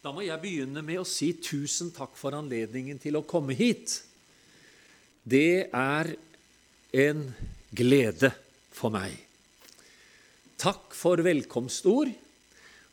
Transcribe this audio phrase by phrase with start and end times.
[0.00, 3.98] Da må jeg begynne med å si tusen takk for anledningen til å komme hit.
[5.28, 6.08] Det er
[6.96, 7.26] en
[7.76, 8.30] glede
[8.72, 9.12] for meg.
[10.60, 12.08] Takk for velkomstord,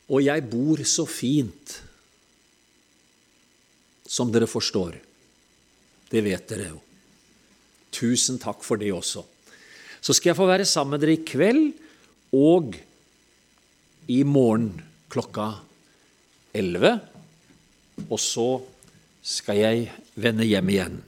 [0.08, 1.78] og jeg bor så fint,
[4.08, 4.98] som dere forstår.
[6.12, 6.82] Det vet dere jo.
[7.92, 9.24] Tusen takk for det også.
[10.04, 11.72] Så skal jeg få være sammen med dere i kveld
[12.36, 12.76] og
[14.12, 14.74] i morgen
[15.12, 15.48] klokka
[16.58, 16.98] 11.
[18.08, 18.48] Og så
[19.24, 19.86] skal jeg
[20.18, 20.98] vende hjem igjen.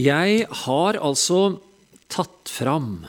[0.00, 1.60] Jeg har altså
[2.10, 3.02] tatt fram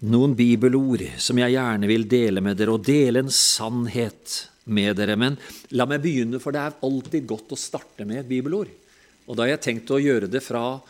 [0.00, 5.16] noen bibelord som jeg gjerne vil dele med dere, og dele en sannhet med dere.
[5.20, 5.36] Men
[5.76, 8.70] la meg begynne, for det er alltid godt å starte med et bibelord.
[9.28, 10.80] Og da har jeg tenkt å gjøre det fra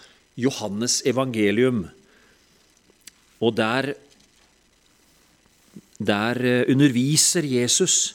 [0.41, 1.85] Johannes evangelium.
[3.41, 3.93] Og der,
[6.01, 8.15] der eh, underviser Jesus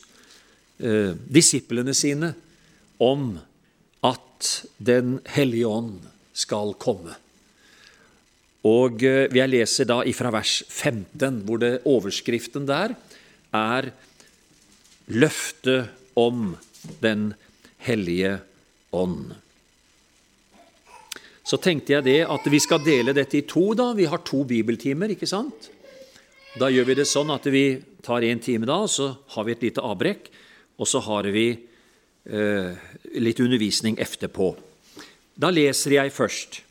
[0.81, 2.33] eh, disiplene sine
[2.99, 3.35] om
[4.05, 4.21] at
[4.77, 6.01] Den hellige ånd
[6.35, 7.15] skal komme.
[8.65, 12.97] Og eh, Jeg leser da ifra vers 15, hvor det, overskriften der
[13.53, 13.91] er
[15.07, 16.55] løftet om
[17.01, 17.33] Den
[17.85, 18.39] hellige
[18.91, 19.33] ånd.
[21.45, 23.73] Så tenkte jeg det at vi skal dele dette i to.
[23.77, 23.91] da.
[23.93, 25.69] Vi har to bibeltimer, ikke sant?
[26.55, 27.65] Da gjør vi det sånn at vi
[28.05, 30.29] tar én time da, så har vi et lite avbrekk.
[30.79, 32.85] Og så har vi eh,
[33.19, 34.53] litt undervisning etterpå.
[35.35, 36.61] Da leser jeg først.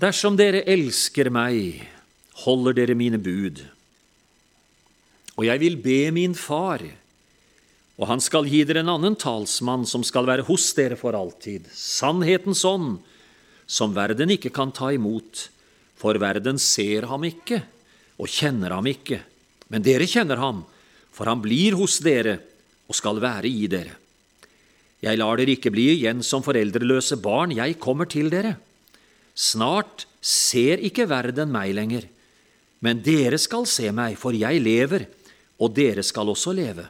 [0.00, 1.84] Dersom dere elsker meg,
[2.44, 3.60] holder dere mine bud.
[5.36, 6.80] Og jeg vil be min far,
[7.96, 11.68] og han skal gi dere en annen talsmann som skal være hos dere for alltid,
[11.72, 12.98] sannhetens ånd,
[13.68, 15.48] som verden ikke kan ta imot,
[15.96, 17.64] for verden ser ham ikke
[18.16, 19.20] og kjenner ham ikke.
[19.72, 20.62] Men dere kjenner ham,
[21.12, 22.38] for han blir hos dere
[22.86, 23.94] og skal være i dere.
[25.04, 28.56] Jeg lar dere ikke bli igjen som foreldreløse barn, jeg kommer til dere.
[29.36, 32.06] Snart ser ikke verden meg lenger,
[32.80, 35.06] men dere skal se meg, for jeg lever,
[35.60, 36.86] og dere skal også leve.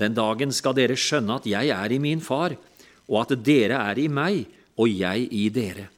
[0.00, 2.56] Den dagen skal dere skjønne at jeg er i min far,
[3.08, 4.46] og at dere er i meg,
[4.80, 5.88] og jeg i dere.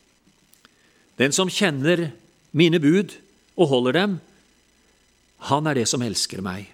[1.15, 2.09] Den som kjenner
[2.51, 3.15] mine bud
[3.55, 4.17] og holder dem,
[5.51, 6.71] han er det som elsker meg.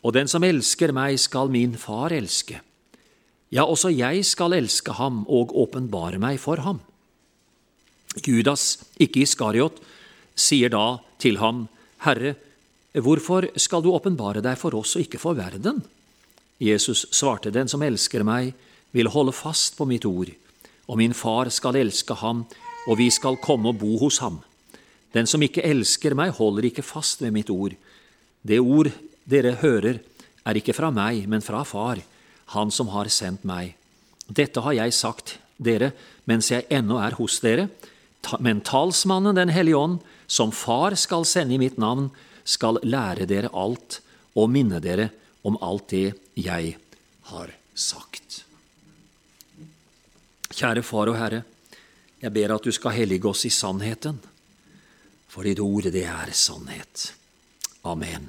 [0.00, 2.62] Og den som elsker meg, skal min far elske.
[3.52, 6.80] Ja, også jeg skal elske ham og åpenbare meg for ham.
[8.24, 9.76] Judas, ikke Iskariot,
[10.34, 11.66] sier da til ham,
[12.06, 12.34] Herre,
[12.96, 15.82] hvorfor skal du åpenbare deg for oss og ikke for verden?
[16.60, 18.54] Jesus svarte, Den som elsker meg,
[18.92, 20.32] vil holde fast på mitt ord
[20.90, 22.42] og min far skal elske ham,
[22.88, 24.40] og vi skal komme og bo hos ham.
[25.14, 27.74] Den som ikke elsker meg, holder ikke fast ved mitt ord.
[28.42, 28.90] Det ord
[29.28, 30.00] dere hører,
[30.46, 32.00] er ikke fra meg, men fra Far,
[32.50, 33.76] Han som har sendt meg.
[34.26, 35.92] Dette har jeg sagt dere
[36.26, 37.68] mens jeg ennå er hos dere,
[38.38, 42.10] men talsmannen Den hellige ånd, som Far skal sende i mitt navn,
[42.44, 44.00] skal lære dere alt
[44.34, 45.10] og minne dere
[45.46, 46.76] om alt det jeg
[47.30, 48.44] har sagt.
[50.50, 51.44] Kjære Far og Herre,
[52.20, 54.18] jeg ber at du skal hellige oss i sannheten,
[55.30, 57.12] for ditt ord, det er sannhet.
[57.86, 58.26] Amen.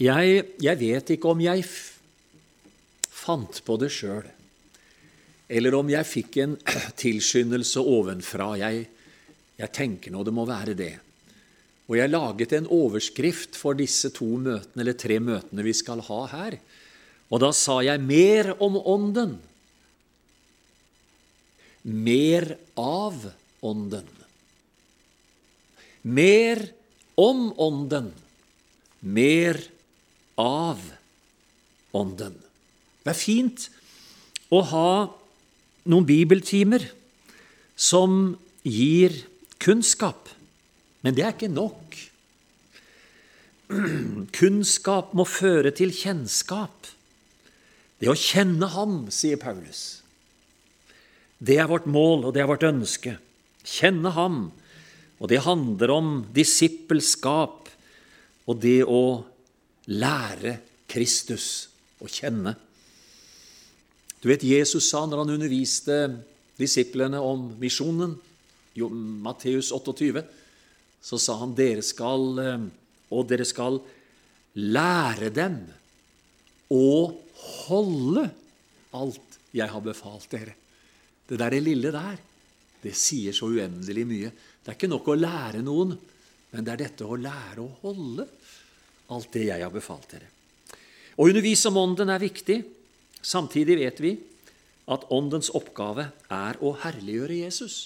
[0.00, 4.24] Jeg, jeg vet ikke om jeg fant på det sjøl,
[5.46, 6.54] eller om jeg fikk en
[7.02, 8.54] tilskyndelse ovenfra.
[8.64, 8.86] Jeg,
[9.60, 10.94] jeg tenker nå det må være det.
[11.86, 16.22] Og jeg laget en overskrift for disse to møtene, eller tre møtene vi skal ha
[16.32, 16.56] her.
[17.30, 19.36] Og da sa jeg mer om Ånden.
[21.86, 23.30] Mer av
[23.60, 24.06] Ånden.
[26.02, 26.72] Mer
[27.14, 28.12] om Ånden.
[29.00, 29.60] Mer
[30.34, 30.80] av
[31.94, 32.34] Ånden.
[33.04, 33.68] Det er fint
[34.50, 34.90] å ha
[35.86, 36.88] noen bibeltimer
[37.78, 38.34] som
[38.66, 39.14] gir
[39.62, 40.32] kunnskap,
[41.06, 41.94] men det er ikke nok.
[44.40, 46.90] Kunnskap må føre til kjennskap.
[48.02, 50.02] Det å kjenne Ham, sier Paulus.
[51.38, 53.16] Det er vårt mål, og det er vårt ønske.
[53.66, 54.38] Kjenne Ham.
[55.20, 57.68] Og det handler om disippelskap
[58.46, 59.24] og det å
[59.88, 60.58] lære
[60.90, 61.68] Kristus
[62.02, 62.54] å kjenne.
[64.20, 65.98] Du vet, Jesus sa når han underviste
[66.60, 68.16] disiplene om misjonen,
[68.76, 70.24] Matteus 28,
[71.00, 72.66] så sa han dere skal, eh,
[73.12, 73.78] og dere skal
[74.56, 75.60] lære dem
[76.72, 77.14] å
[77.68, 78.26] holde
[78.96, 80.56] alt jeg har befalt dere.
[81.26, 82.18] Det der det lille der,
[82.82, 84.30] det sier så uendelig mye.
[84.62, 85.96] Det er ikke nok å lære noen,
[86.52, 88.28] men det er dette å lære å holde.
[89.08, 90.26] alt det jeg har befalt dere.
[91.16, 92.56] Å undervise om Ånden er viktig.
[93.22, 94.10] Samtidig vet vi
[94.90, 97.76] at Åndens oppgave er å herliggjøre Jesus.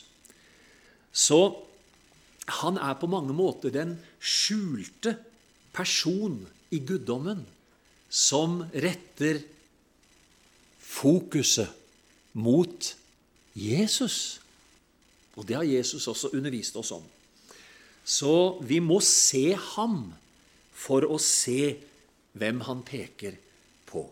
[1.13, 1.61] Så
[2.61, 5.15] han er på mange måter den skjulte
[5.77, 6.41] person
[6.73, 7.45] i guddommen
[8.11, 9.43] som retter
[10.81, 11.71] fokuset
[12.33, 12.95] mot
[13.61, 14.41] Jesus.
[15.37, 17.05] Og det har Jesus også undervist oss om.
[18.05, 20.13] Så vi må se ham
[20.75, 21.77] for å se
[22.41, 23.37] hvem han peker
[23.89, 24.05] på.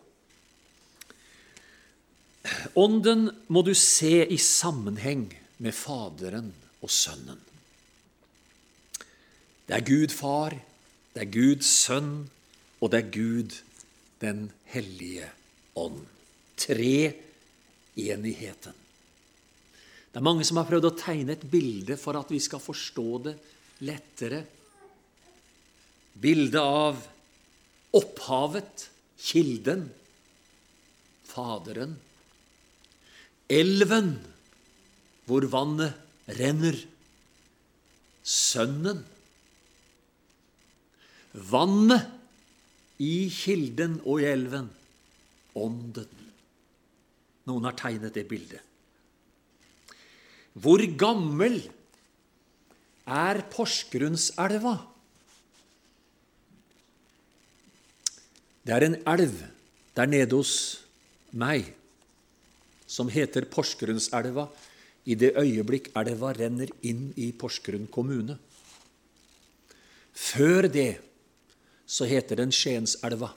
[2.79, 5.27] Ånden må du se i sammenheng
[5.59, 7.41] med Faderen og Sønnen.
[9.69, 10.55] Det er Gud Far,
[11.13, 12.31] det er Guds Sønn,
[12.81, 13.63] og det er Gud
[14.19, 15.29] Den hellige
[15.79, 16.01] ånd.
[16.59, 18.75] Treenigheten.
[20.09, 23.09] Det er mange som har prøvd å tegne et bilde for at vi skal forstå
[23.27, 23.35] det
[23.87, 24.43] lettere.
[26.19, 26.99] Bildet av
[27.99, 28.89] opphavet,
[29.21, 29.89] kilden,
[31.29, 31.93] Faderen.
[33.53, 34.15] Elven,
[35.29, 36.79] hvor vannet renner.
[38.25, 39.05] Sønnen.
[41.53, 42.09] Vannet
[43.05, 44.71] i kilden og i elven.
[45.59, 46.25] Ånden.
[47.49, 48.68] Noen har tegnet det bildet.
[50.59, 51.61] Hvor gammel
[53.07, 54.75] er Porsgrunnselva?
[58.67, 59.37] Det er en elv
[59.97, 60.55] der nede hos
[61.33, 61.71] meg
[62.89, 64.49] som heter Porsgrunnselva
[65.09, 68.37] i det øyeblikk elva renner inn i Porsgrunn kommune.
[70.13, 70.99] Før det
[71.89, 73.31] så heter den Skienselva.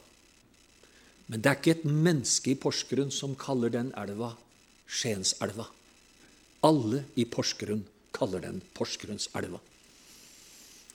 [1.27, 4.33] Men det er ikke et menneske i Porsgrunn som kaller den elva
[4.87, 5.69] Skienselva.
[6.67, 9.59] Alle i Porsgrunn kaller den Porsgrunnselva.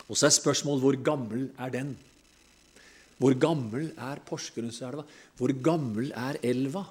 [0.07, 1.97] Og så er spørsmålet hvor gammel er den?
[3.19, 5.03] Hvor gammel er Porsgrunnselva?
[5.39, 6.85] Hvor gammel er elva?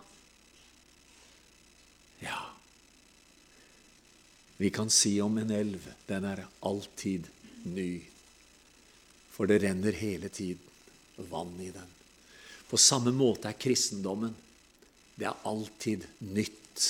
[2.24, 2.42] Ja
[4.58, 7.28] Vi kan si om en elv den er alltid
[7.68, 7.90] ny
[9.36, 10.62] for det renner hele tiden
[11.32, 11.90] vann i den.
[12.70, 14.32] På samme måte er kristendommen.
[15.16, 16.86] Det er alltid nytt.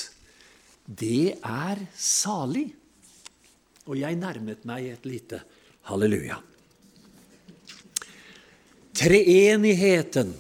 [0.86, 2.68] Det er salig.
[3.86, 5.42] Og jeg nærmet meg et lite
[5.90, 6.40] halleluja.
[8.96, 10.32] Treenigheten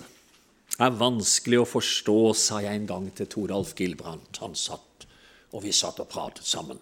[0.79, 4.39] er vanskelig å forstå, sa jeg en gang til Toralf Gilbrandt.
[4.41, 5.05] Han satt,
[5.51, 6.79] og vi satt og pratet sammen.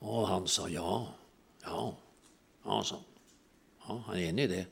[0.00, 0.96] Og han sa ja,
[1.66, 1.86] ja,
[2.64, 3.06] ja, sånn.
[3.84, 4.64] Ja, han er enig i det.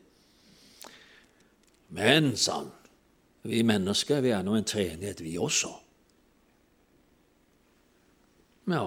[1.97, 2.73] Men, sa han,
[3.49, 5.73] vi mennesker vi er nå en treenighet, vi også.
[8.69, 8.85] Ja.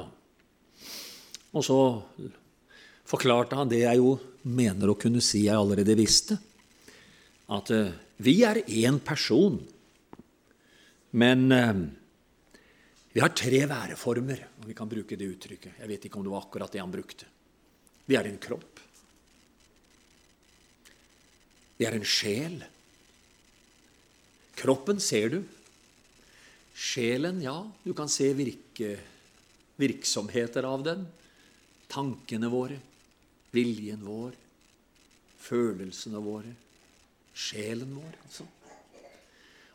[1.51, 1.77] Og så
[3.09, 4.15] forklarte han det jeg jo
[4.47, 6.37] mener å kunne si jeg allerede visste,
[7.51, 7.89] at uh,
[8.23, 9.57] vi er én person,
[11.19, 11.81] men uh,
[13.11, 15.81] vi har tre væreformer, om vi kan bruke det uttrykket.
[15.81, 17.27] Jeg vet ikke om det var akkurat det han brukte.
[18.07, 18.79] Vi er en kropp.
[21.75, 22.61] Vi er en sjel.
[24.61, 25.41] Kroppen ser du.
[26.71, 28.95] Sjelen, ja, du kan se virke,
[29.81, 31.03] virksomheter av den.
[31.91, 32.77] Tankene våre,
[33.51, 34.31] viljen vår,
[35.41, 36.53] følelsene våre.
[37.33, 38.47] Sjelen vår, altså.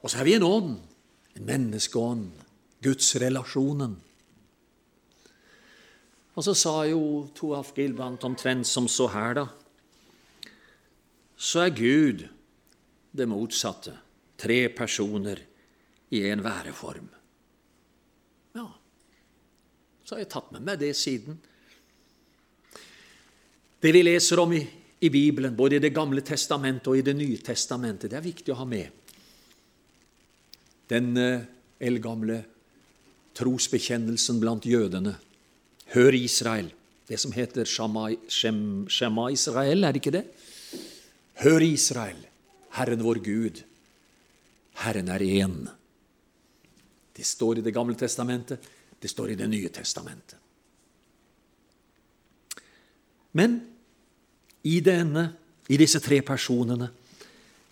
[0.04, 0.74] Og så er vi en ånd,
[1.36, 2.26] en menneskeånd,
[2.84, 3.96] gudsrelasjonen.
[6.36, 9.46] Og så sa jo Toaf Gilbrandt omtrent som så her, da
[11.36, 12.24] så er Gud
[13.16, 13.92] det motsatte.
[14.36, 15.40] Tre personer
[16.12, 17.08] i en væreform.
[20.06, 21.34] Så har jeg tatt med meg det siden.
[23.82, 24.60] Det vi leser om i,
[25.02, 28.54] i Bibelen, både i Det gamle testamentet og i Det nye testamentet, det er viktig
[28.54, 28.86] å ha med.
[30.86, 31.42] Den eh,
[31.82, 32.38] eldgamle
[33.34, 35.16] trosbekjennelsen blant jødene.
[35.96, 36.70] Hør Israel,
[37.10, 40.24] det som heter Shema, Shema Israel, er det ikke det?
[41.42, 42.22] Hør, Israel,
[42.78, 43.60] Herren vår Gud,
[44.86, 45.66] Herren er én.
[47.16, 48.62] Det står i Det gamle testamentet,
[49.00, 50.38] det står i Det nye testamentet.
[53.36, 53.58] Men
[54.64, 55.28] i denne,
[55.68, 56.88] i disse tre personene,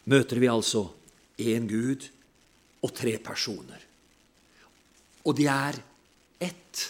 [0.05, 0.85] møter vi altså
[1.41, 2.05] én Gud
[2.85, 3.81] og tre personer.
[5.25, 5.79] Og de er
[6.45, 6.83] ett.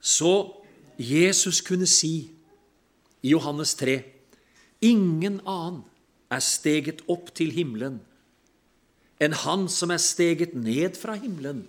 [0.00, 0.34] Så
[1.00, 2.28] Jesus kunne si
[3.24, 4.02] i Johannes 3
[4.84, 5.80] Ingen annen
[6.28, 8.02] er steget opp til himmelen
[9.22, 11.62] enn Han som er steget ned fra himmelen,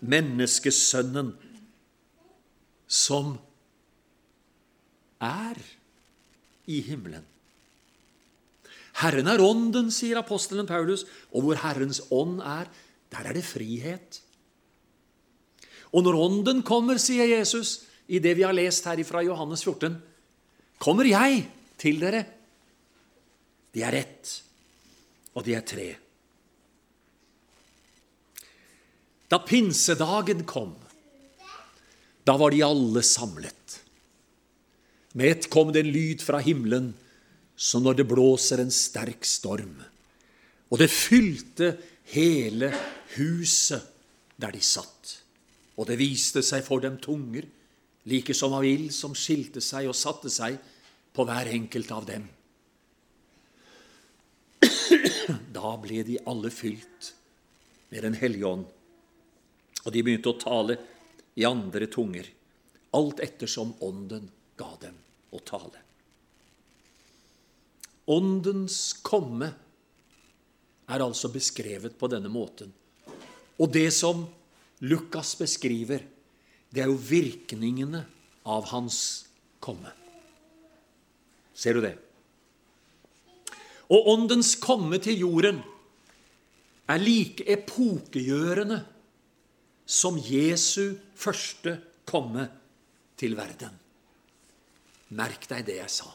[0.00, 1.34] menneskesønnen,
[2.90, 3.36] som
[5.20, 5.58] er
[6.70, 7.26] i himmelen.
[9.00, 12.68] Herren er ånden, sier apostelen Paulus, og hvor Herrens ånd er,
[13.10, 14.20] der er det frihet.
[15.94, 17.80] Og når ånden kommer, sier Jesus,
[18.10, 19.96] i det vi har lest her fra Johannes 14,
[20.82, 21.44] kommer jeg
[21.80, 22.24] til dere.
[23.70, 24.36] De er ett,
[25.34, 25.88] og de er tre.
[29.30, 30.74] Da pinsedagen kom,
[32.26, 33.76] da var de alle samlet.
[35.12, 36.92] Med ett kom det en lyd fra himmelen
[37.56, 39.76] som når det blåser en sterk storm.
[40.70, 41.72] Og det fylte
[42.12, 42.70] hele
[43.16, 43.86] huset
[44.40, 45.16] der de satt.
[45.78, 47.46] Og det viste seg for dem tunger,
[48.10, 50.58] like som av ild, som skilte seg og satte seg
[51.14, 52.26] på hver enkelt av dem.
[55.54, 57.12] Da ble de alle fylt
[57.90, 58.66] med Den hellige ånd,
[59.84, 60.76] og de begynte å tale
[61.38, 62.26] i andre tunger,
[62.96, 64.26] alt ettersom Ånden
[64.58, 64.96] ga dem
[65.30, 65.86] å tale.
[68.10, 69.52] Åndens komme
[70.90, 72.72] er altså beskrevet på denne måten.
[73.60, 74.24] Og det som
[74.82, 76.02] Lukas beskriver,
[76.70, 78.02] det er jo virkningene
[78.50, 79.00] av hans
[79.62, 79.92] komme.
[81.54, 81.94] Ser du det?
[83.90, 85.60] Og åndens komme til jorden
[86.90, 88.80] er like epokegjørende
[89.90, 91.74] som Jesu første
[92.06, 92.46] komme
[93.18, 93.74] til verden.
[95.18, 96.06] Merk deg det jeg sa.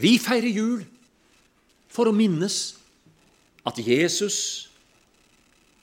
[0.00, 0.84] Vi feirer jul
[1.90, 2.56] for å minnes
[3.68, 4.38] at Jesus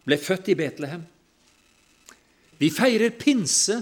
[0.07, 1.03] ble født i Betlehem.
[2.57, 3.77] Vi feirer pinse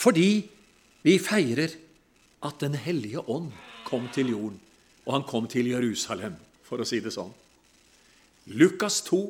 [0.00, 0.40] fordi
[1.04, 1.76] vi feirer
[2.40, 3.50] at Den hellige ånd
[3.84, 4.56] kom til jorden,
[5.04, 7.28] og han kom til Jerusalem, for å si det sånn.
[8.46, 9.20] Lukas 2,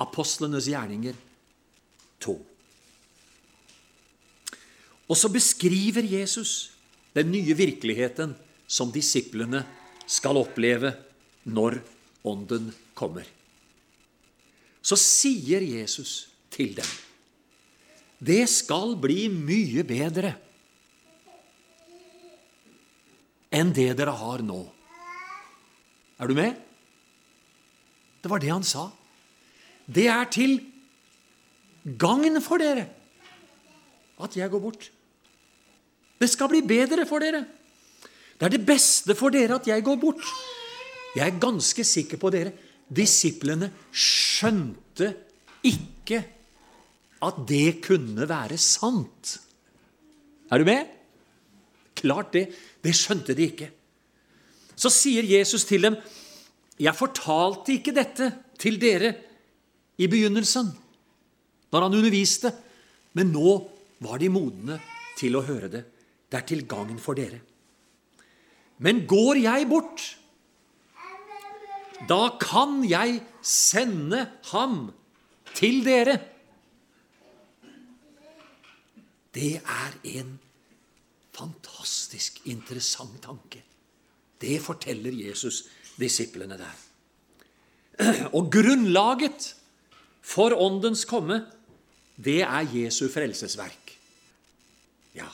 [0.00, 1.16] apostlenes gjerninger
[2.22, 2.34] 2.
[5.04, 6.72] Og så beskriver Jesus
[7.14, 8.34] den nye virkeligheten
[8.66, 9.64] som disiplene
[10.06, 10.94] skal oppleve
[11.44, 11.80] når
[12.24, 13.26] Ånden kommer.
[14.84, 16.88] Så sier Jesus til dem
[18.24, 20.30] det skal bli mye bedre
[23.54, 24.62] enn det dere har nå.
[26.18, 26.56] Er du med?
[28.24, 28.86] Det var det han sa.
[29.84, 30.56] Det er til
[32.00, 32.86] gagn for dere
[34.24, 34.86] at jeg går bort.
[36.16, 37.42] Det skal bli bedre for dere.
[38.40, 40.24] Det er det beste for dere at jeg går bort.
[41.12, 42.54] Jeg er ganske sikker på dere.
[42.88, 45.12] Disiplene skjønte
[45.68, 46.22] ikke
[47.28, 49.36] at det kunne være sant.
[50.48, 50.88] Er du med?
[51.92, 52.48] Klart det.
[52.80, 53.68] Det skjønte de ikke.
[54.80, 56.00] Så sier Jesus til dem,
[56.78, 59.14] 'Jeg fortalte ikke dette til dere
[59.98, 60.72] i begynnelsen,
[61.70, 62.50] når han underviste,
[63.14, 63.54] men nå
[64.02, 64.80] var de modne
[65.16, 65.84] til å høre det.
[66.28, 67.40] Det er til gagn for dere.'
[68.78, 70.02] Men går jeg bort,
[72.08, 74.90] da kan jeg sende ham
[75.54, 76.18] til dere.
[79.34, 80.34] Det er en
[81.34, 83.62] fantastisk interessant tanke.
[84.40, 85.64] Det forteller Jesus
[86.00, 86.74] disiplene der.
[88.36, 89.52] Og grunnlaget
[90.24, 91.42] for Åndens komme,
[92.16, 93.94] det er Jesu frelsesverk.
[95.14, 95.28] Ja.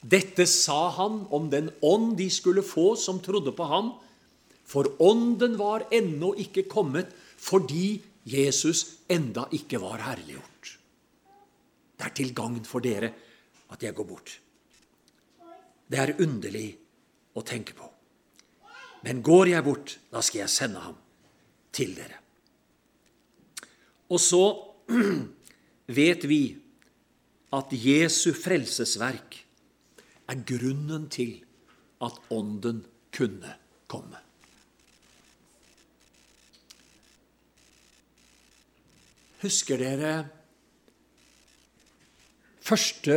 [0.00, 3.92] Dette sa han om den ånd de skulle få som trodde på ham,
[4.68, 10.74] for ånden var ennå ikke kommet fordi Jesus enda ikke var herliggjort.
[11.98, 13.10] Det er til gagn for dere
[13.72, 14.34] at jeg går bort.
[15.88, 16.68] Det er underlig
[17.34, 17.88] å tenke på.
[19.06, 20.96] Men går jeg bort, da skal jeg sende ham
[21.74, 22.18] til dere.
[24.08, 24.42] Og så
[26.00, 26.42] vet vi
[27.54, 29.36] at Jesu frelsesverk
[30.28, 31.38] er grunnen til
[32.04, 32.82] at Ånden
[33.14, 33.54] kunne
[33.88, 34.18] komme.
[39.38, 40.12] Husker dere
[42.60, 43.16] første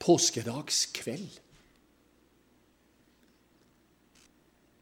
[0.00, 1.28] påskedagskveld?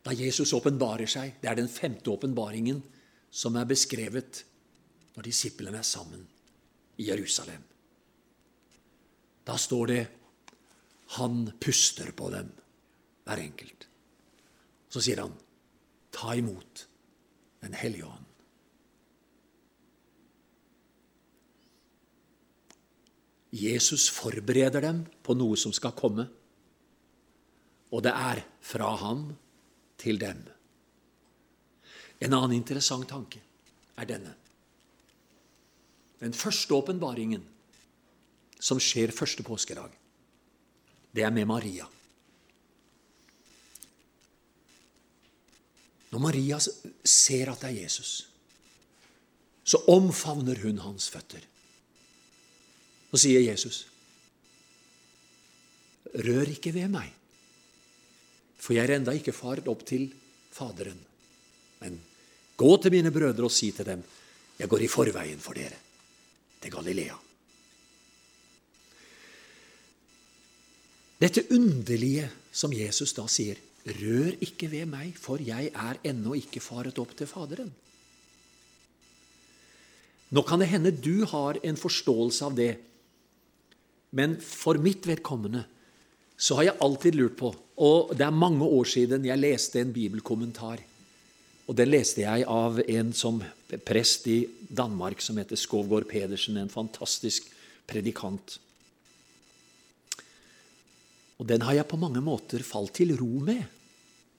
[0.08, 1.34] Da Jesus åpenbarer seg.
[1.42, 2.78] Det er den femte åpenbaringen
[3.28, 4.38] som er beskrevet
[5.12, 6.22] når disiplene er sammen
[6.96, 7.60] i Jerusalem.
[9.44, 10.04] Da står det
[11.18, 12.48] han puster på dem,
[13.28, 13.84] hver enkelt.
[14.88, 15.34] Så sier han,
[16.12, 16.86] ta imot
[17.58, 18.26] Den hellige ånd.
[23.50, 26.28] Jesus forbereder dem på noe som skal komme,
[27.90, 29.24] og det er fra ham
[29.98, 30.44] til dem.
[32.22, 33.42] En annen interessant tanke
[33.98, 34.34] er denne.
[36.18, 37.44] Den første åpenbaringen
[38.58, 39.92] som skjer første påskedag,
[41.14, 41.86] det er med Maria.
[46.10, 48.12] Når Maria ser at det er Jesus,
[49.68, 51.44] så omfavner hun hans føtter.
[53.12, 53.86] Og sier Jesus,
[56.08, 57.12] 'Rør ikke ved meg,
[58.58, 60.08] for jeg er enda ikke faret opp til
[60.52, 61.04] Faderen.'
[61.80, 62.00] Men
[62.58, 64.02] gå til mine brødre og si til dem,
[64.58, 65.78] 'Jeg går i forveien for dere,
[66.60, 67.18] til Galilea.'
[71.18, 76.60] Dette underlige som Jesus da sier, 'Rør ikke ved meg, for jeg er ennå ikke
[76.60, 77.72] faret opp til Faderen'.
[80.30, 82.76] Nå kan det hende du har en forståelse av det,
[84.12, 85.64] men for mitt vedkommende
[86.38, 89.92] så har jeg alltid lurt på Og det er mange år siden jeg leste en
[89.94, 90.80] bibelkommentar.
[91.68, 93.42] Og Den leste jeg av en som
[93.86, 97.46] prest i Danmark som heter Skovgård Pedersen, en fantastisk
[97.86, 98.58] predikant.
[101.38, 103.62] Og Den har jeg på mange måter falt til ro med.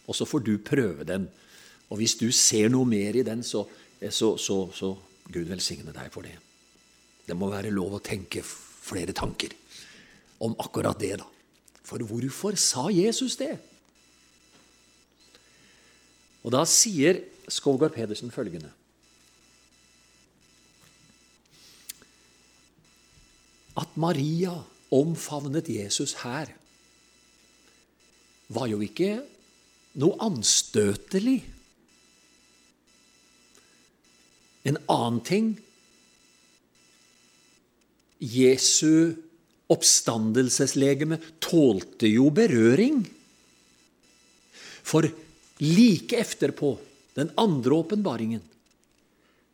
[0.07, 1.29] Og så får du prøve den.
[1.89, 3.63] Og hvis du ser noe mer i den, så,
[4.09, 4.95] så, så, så
[5.31, 6.35] Gud velsigne deg for det.
[7.25, 9.53] Det må være lov å tenke flere tanker
[10.43, 11.38] om akkurat det, da.
[11.89, 13.55] For hvorfor sa Jesus det?
[16.45, 18.69] Og da sier Skovgård Pedersen følgende
[23.79, 24.53] At Maria
[24.91, 26.49] omfavnet Jesus her,
[28.49, 29.21] var jo ikke
[30.01, 31.37] noe anstøtelig.
[34.67, 35.51] En annen ting
[38.19, 39.15] Jesu
[39.69, 43.03] oppstandelseslegeme tålte jo berøring.
[44.83, 45.05] For
[45.61, 46.77] like efterpå,
[47.17, 48.41] den andre åpenbaringen,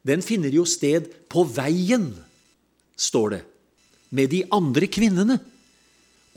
[0.05, 2.11] den finner jo sted på veien,
[2.95, 3.41] står det,
[4.15, 5.39] med de andre kvinnene.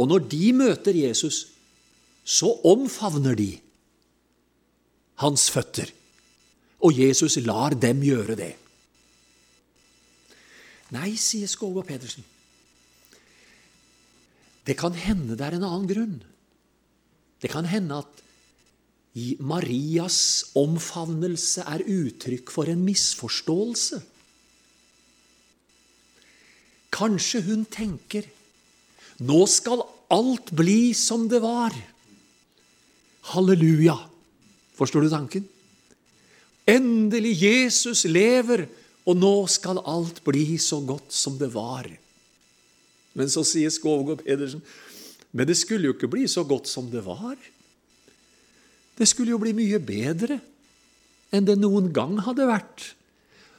[0.00, 1.44] Og når de møter Jesus,
[2.24, 3.52] så omfavner de
[5.22, 5.90] hans føtter.
[6.80, 8.52] Og Jesus lar dem gjøre det.
[10.94, 12.24] Nei, sier Skålgård Pedersen.
[14.68, 16.16] Det kan hende det er en annen grunn.
[17.40, 18.24] Det kan hende at
[19.40, 24.02] Marias omfavnelse er uttrykk for en misforståelse.
[26.94, 28.28] Kanskje hun tenker
[29.18, 29.82] nå skal
[30.14, 31.74] alt bli som det var.
[33.34, 33.96] Halleluja!
[34.78, 35.48] Forstår du tanken?
[36.68, 38.68] Endelig, Jesus lever,
[39.08, 41.88] og nå skal alt bli så godt som det var.
[43.18, 44.62] Men så sier Skovgård Pedersen
[45.32, 47.36] men det skulle jo ikke bli så godt som det var.
[48.98, 50.38] Det skulle jo bli mye bedre
[51.34, 52.92] enn det noen gang hadde vært.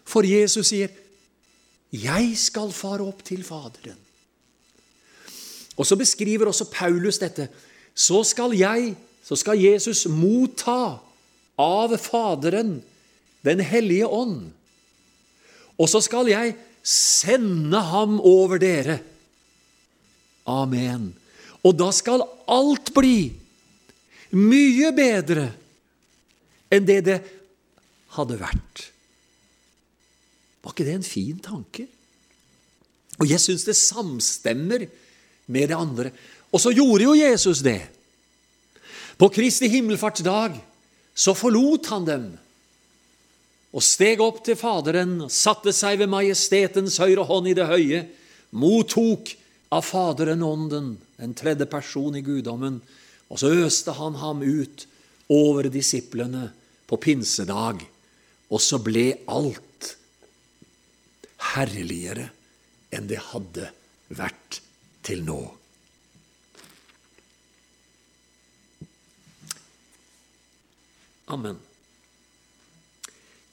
[0.10, 0.90] For Jesus sier,
[1.94, 4.02] 'Jeg skal fare opp til Faderen'.
[5.78, 7.48] Og så beskriver også Paulus dette.
[7.96, 11.00] Så skal jeg, så skal Jesus motta
[11.58, 12.84] av Faderen
[13.44, 14.52] Den hellige ånd.
[15.78, 19.00] Og så skal jeg sende ham over dere.
[20.50, 21.12] Amen.
[21.62, 23.30] Og da skal alt bli
[24.36, 25.50] mye bedre
[26.70, 27.20] enn det det
[28.16, 28.84] hadde vært.
[30.64, 31.86] Var ikke det en fin tanke?
[33.20, 34.86] Og jeg syns det samstemmer
[35.52, 36.12] med det andre.
[36.54, 37.82] Og så gjorde jo Jesus det.
[39.20, 40.56] På Kristi himmelfartsdag
[41.14, 42.30] så forlot han dem
[43.70, 48.00] og steg opp til Faderen, satte seg ved majestetens høyre hånd i det høye,
[48.50, 49.30] mottok
[49.70, 52.80] av Faderen Ånden, en tredje person i guddommen,
[53.30, 54.88] og så øste han ham ut
[55.30, 56.50] over disiplene
[56.90, 57.84] på pinsedag,
[58.50, 59.94] og så ble alt
[61.54, 62.32] herligere
[62.90, 63.70] enn det hadde
[64.18, 64.62] vært
[65.06, 65.40] til nå.
[71.30, 71.60] Amen.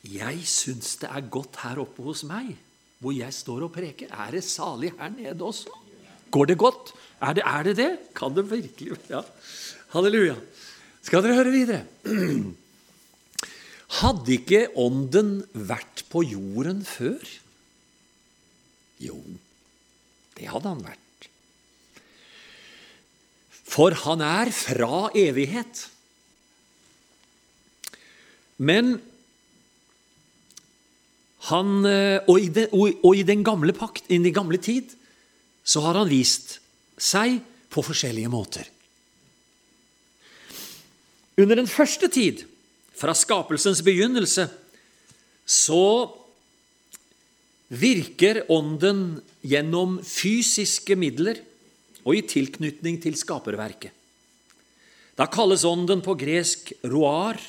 [0.07, 2.55] Jeg syns det er godt her oppe hos meg,
[3.05, 4.09] hvor jeg står og preker.
[4.09, 5.68] Er det salig her nede også?
[6.34, 6.92] Går det godt?
[7.22, 7.90] Er det er det, det?
[8.14, 9.22] Kan det virkelig Ja.
[9.94, 10.34] Halleluja.
[11.02, 11.84] Skal dere høre videre?
[14.00, 17.22] Hadde ikke Ånden vært på jorden før?
[18.98, 19.16] Jo,
[20.36, 21.28] det hadde han vært.
[23.66, 25.84] For han er fra evighet.
[28.56, 28.96] Men
[31.50, 34.96] han, eh, og, i den, og i den gamle pakt, i den gamle tid,
[35.66, 36.59] så har han vist
[36.96, 37.40] seg
[37.72, 38.68] på forskjellige måter.
[41.37, 42.46] Under den første tid,
[42.96, 44.46] fra skapelsens begynnelse,
[45.44, 46.07] så
[47.68, 51.42] virker Ånden gjennom fysiske midler,
[52.07, 53.90] og i tilknytning til skaperverket.
[55.16, 57.40] Da kalles ånden på gresk roar,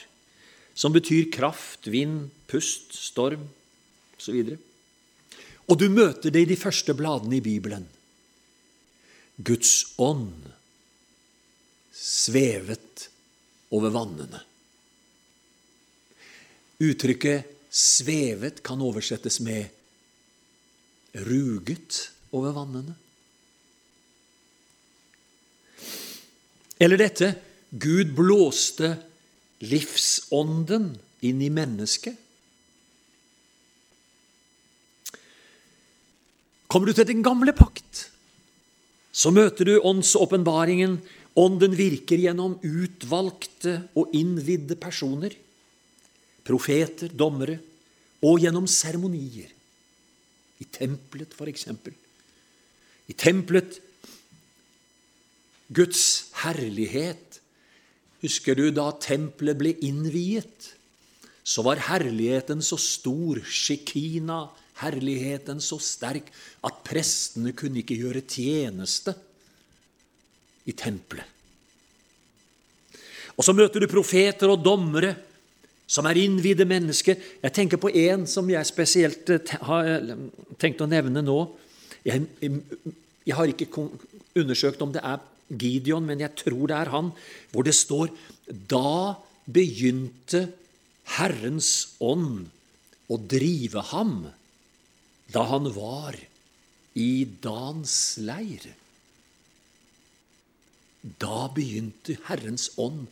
[0.74, 3.44] som betyr kraft, vind, pust, storm
[4.18, 4.38] osv.
[4.40, 4.58] Og,
[5.68, 7.86] og du møter det i de første bladene i Bibelen.
[9.38, 10.50] Guds ånd
[11.94, 13.10] svevet
[13.74, 14.42] over vannene.
[16.78, 19.70] Uttrykket 'svevet' kan oversettes med
[21.14, 22.96] 'ruget over vannene'.
[26.80, 27.34] Eller dette
[27.70, 28.96] Gud blåste
[29.60, 30.92] livsånden
[31.26, 32.16] inn i mennesket.
[36.68, 38.08] Kommer du til den gamle pakt,
[39.18, 41.00] så møter du åndsåpenbaringen.
[41.38, 45.34] Ånden virker gjennom utvalgte og innvidde personer,
[46.46, 47.58] profeter, dommere,
[48.26, 49.50] og gjennom seremonier.
[50.58, 51.94] I tempelet, for eksempel.
[53.08, 53.78] I tempelet
[55.68, 57.24] Guds herlighet
[58.24, 60.72] Husker du da tempelet ble innviet?
[61.46, 64.48] Så var herligheten så stor, shekina,
[64.82, 66.30] herligheten så sterk,
[66.66, 69.16] at prestene kunne ikke gjøre tjeneste
[70.68, 71.26] i tempelet.
[73.38, 75.14] Og så møter du profeter og dommere
[75.88, 77.16] som er innvidde mennesker.
[77.44, 80.14] Jeg tenker på en som jeg spesielt eh, har eh,
[80.60, 81.38] tenkt å nevne nå.
[82.08, 83.86] Jeg, jeg har ikke
[84.38, 87.14] undersøkt om det er Gideon, men jeg tror det er han,
[87.54, 88.12] hvor det står
[88.48, 89.16] Da
[89.48, 90.48] begynte
[91.16, 92.50] Herrens ånd
[93.08, 94.26] å drive ham
[95.34, 96.18] da han var
[96.98, 98.68] i Dans leir.
[101.22, 103.08] Da begynte Herrens ånd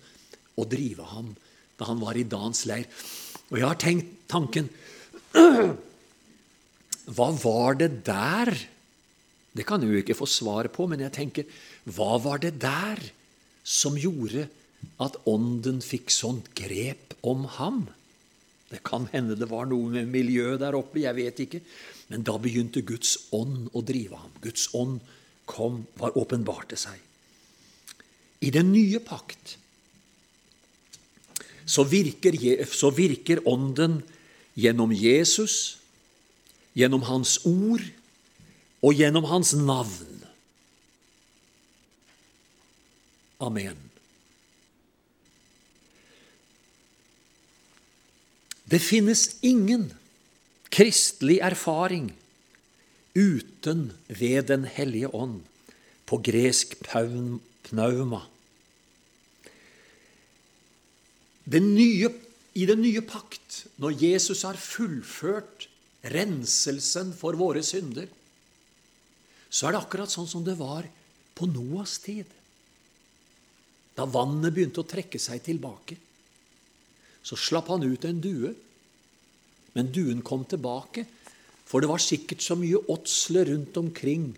[0.56, 1.34] å drive ham
[1.80, 2.88] da han var i Dans leir.
[3.52, 4.72] Og jeg har tenkt tanken
[7.16, 8.50] Hva var det der?
[9.56, 11.46] Det kan jeg jo ikke få svar på, men jeg tenker
[11.96, 13.00] hva var det der
[13.62, 14.48] som gjorde
[15.02, 17.86] at Ånden fikk sånt grep om ham?
[18.72, 21.62] Det kan hende det var noe med miljøet der oppe, jeg vet ikke.
[22.12, 24.34] Men da begynte Guds ånd å drive ham.
[24.44, 25.00] Guds ånd
[25.50, 27.00] kom, var åpenbarte seg.
[28.46, 29.58] I den nye pakt
[31.66, 32.38] så virker,
[32.70, 34.04] så virker Ånden
[34.54, 35.78] gjennom Jesus,
[36.78, 37.82] gjennom Hans ord
[38.86, 40.22] og gjennom Hans navn.
[43.42, 43.82] Amen.
[48.70, 49.90] Det finnes ingen
[50.76, 52.10] kristelig erfaring
[53.16, 55.42] uten ved Den hellige ånd,
[56.06, 58.22] på gresk pnauma.
[61.46, 62.12] Den nye,
[62.54, 65.68] I den nye pakt, når Jesus har fullført
[66.14, 68.10] renselsen for våre synder,
[69.50, 70.86] så er det akkurat sånn som det var
[71.36, 72.28] på Noas tid.
[73.96, 75.98] Da vannet begynte å trekke seg tilbake,
[77.26, 78.52] så slapp han ut en due.
[79.76, 81.06] Men duen kom tilbake,
[81.66, 84.30] for det var sikkert så mye åtsle rundt omkring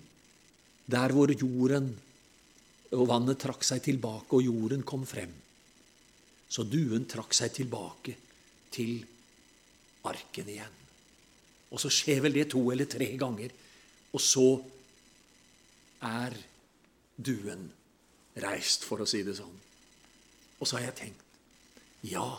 [0.88, 1.91] der hvor jorden
[2.95, 5.34] og vannet trakk seg tilbake, og jorden kom frem.
[6.47, 8.15] Så duen trakk seg tilbake
[8.71, 9.02] til
[10.08, 10.76] arken igjen.
[11.67, 13.52] Og så skjer vel det to eller tre ganger,
[14.15, 14.47] og så
[16.08, 16.38] er
[17.17, 17.67] duen
[18.39, 19.56] reist, for å si det sånn.
[20.58, 21.23] Og så har jeg tenkt
[22.08, 22.38] ja,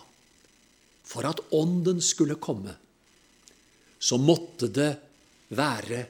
[1.05, 2.77] for at Ånden skulle komme,
[3.99, 4.93] så måtte det
[5.55, 6.05] være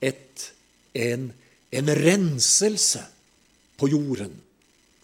[0.00, 0.46] et,
[0.94, 1.28] en,
[1.70, 3.02] en renselse
[3.80, 4.34] på jorden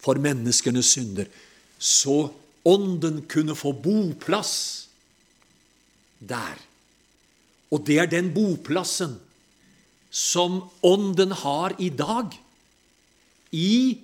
[0.01, 1.29] for menneskenes synder,
[1.77, 2.27] så
[2.67, 4.89] Ånden kunne få boplass
[6.19, 6.57] der.
[7.71, 9.13] Og det er den boplassen
[10.11, 12.35] som Ånden har i dag
[13.55, 13.97] i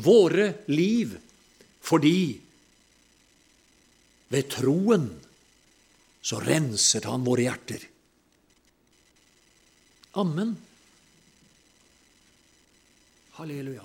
[0.00, 1.12] våre liv,
[1.84, 2.40] fordi
[4.32, 5.10] ved troen
[6.26, 7.82] så renset han våre hjerter.
[10.18, 10.56] Amen.
[13.36, 13.84] Halleluja.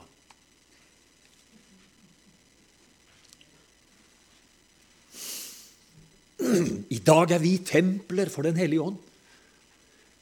[6.92, 8.98] I dag er vi templer for Den hellige ånd.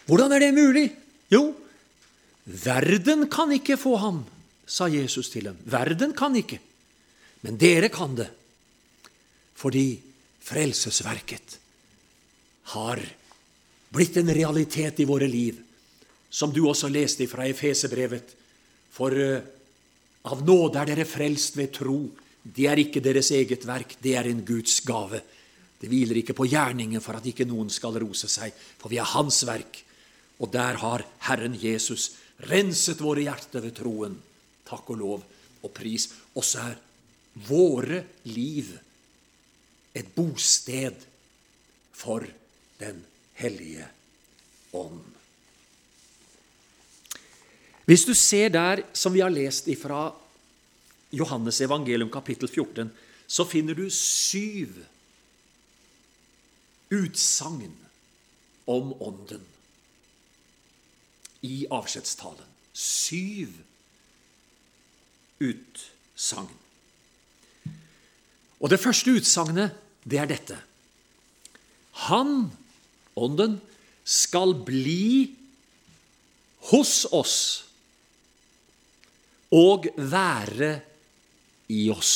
[0.09, 0.89] Hvordan er det mulig?
[1.31, 1.53] Jo,
[2.43, 4.19] verden kan ikke få ham
[4.69, 5.57] sa Jesus til dem.
[5.65, 6.59] Verden kan ikke,
[7.45, 8.27] men dere kan det.
[9.57, 9.87] Fordi
[10.45, 11.57] frelsesverket
[12.73, 13.01] har
[13.89, 15.57] blitt en realitet i våre liv,
[16.29, 18.35] som du også leste fra Efesebrevet.
[18.93, 19.39] For uh,
[20.29, 21.99] av nåde er dere frelst ved tro.
[22.43, 25.21] Det er ikke deres eget verk, det er en Guds gave.
[25.79, 29.07] Det hviler ikke på gjerningen for at ikke noen skal rose seg, for vi er
[29.15, 29.81] Hans verk.
[30.39, 32.11] Og der har Herren Jesus
[32.51, 34.15] renset våre hjerter ved troen.
[34.67, 35.23] Takk og lov
[35.63, 36.07] og pris.
[36.35, 36.77] Og så er
[37.49, 38.71] våre liv
[39.95, 40.99] et bosted
[41.95, 42.23] for
[42.79, 43.03] Den
[43.39, 43.87] hellige
[44.75, 45.03] ånd.
[47.89, 50.11] Hvis du ser der som vi har lest ifra
[51.11, 52.91] Johannes evangelium kapittel 14,
[53.27, 54.77] så finner du syv
[56.89, 57.73] utsagn
[58.69, 59.45] om Ånden
[61.45, 62.45] i avskjedstalen.
[62.73, 63.53] Syv
[65.39, 66.55] utsagn.
[68.59, 70.57] Og det første utsagnet, det er dette.
[72.09, 72.49] Han,
[73.27, 73.57] Ånden,
[74.09, 75.29] skal bli
[76.71, 77.37] hos oss
[79.55, 80.73] og være
[81.73, 82.13] i oss.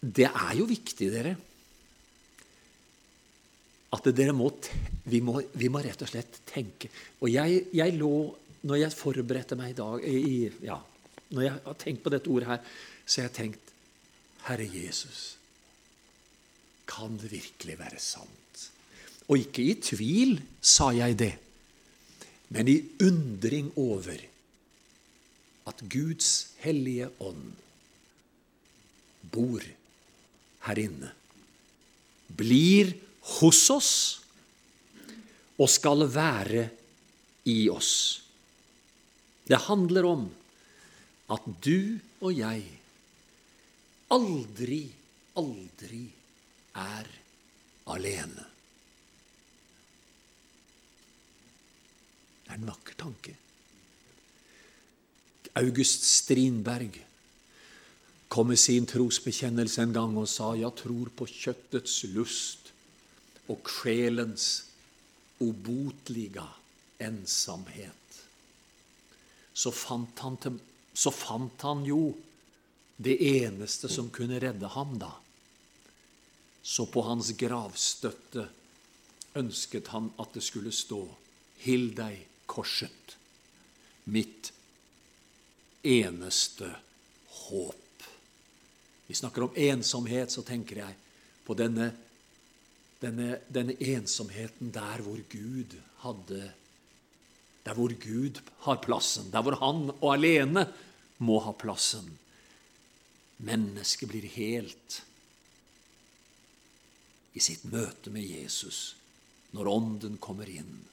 [0.00, 1.34] Det er jo viktig, dere,
[3.90, 4.48] at dere må,
[5.10, 6.88] vi, må, vi må rett og slett tenke.
[7.20, 8.14] Og jeg, jeg lå,
[8.64, 10.78] når jeg forberedte meg i dag i, ja,
[11.30, 12.62] Når jeg har tenkt på dette ordet her,
[13.06, 13.68] så har jeg tenkt
[14.48, 15.36] Herre Jesus,
[16.90, 18.66] kan det virkelig være sant?
[19.30, 21.34] Og ikke i tvil sa jeg det,
[22.50, 24.18] men i undring over
[25.70, 27.52] at Guds hellige ånd
[29.30, 29.62] bor
[30.66, 31.12] her inne,
[32.26, 32.90] blir
[33.38, 33.92] hos oss
[35.60, 36.66] og skal være
[37.52, 37.94] i oss.
[39.46, 40.26] Det handler om
[41.30, 42.64] at du og jeg
[44.10, 44.82] aldri,
[45.38, 46.02] aldri
[46.78, 47.08] er
[47.90, 48.46] alene.
[52.44, 53.36] Det er en vakker tanke.
[55.58, 56.98] August Strindberg
[58.30, 62.70] kom med sin trosbekjennelse en gang og sa 'Jeg tror på kjøttets lust
[63.48, 64.64] og sjelens
[65.40, 66.46] obotliga
[67.00, 68.22] ensomhet'.
[69.54, 70.60] Så fant, han
[70.94, 72.14] så fant han jo
[72.96, 75.10] det eneste som kunne redde ham, da.
[76.62, 78.46] Så på hans gravstøtte
[79.38, 81.02] ønsket han at det skulle stå
[81.60, 83.16] 'Hill deg korset',
[84.04, 84.52] mitt
[85.84, 86.70] eneste
[87.26, 88.04] håp.
[89.06, 90.96] Vi snakker om ensomhet, så tenker jeg
[91.44, 91.90] på denne,
[93.00, 96.52] denne, denne ensomheten der hvor Gud hadde
[97.60, 100.64] Der hvor Gud har plassen, der hvor Han og alene
[101.18, 102.18] må ha plassen.
[103.36, 105.02] Mennesket blir helt
[107.34, 108.96] i sitt møte med Jesus.
[109.54, 110.84] Når Ånden kommer inn,